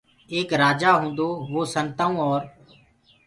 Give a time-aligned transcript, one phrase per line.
[0.33, 2.41] ايڪ رآجآ هونٚدو وو سنتآئوٚنٚ اورَ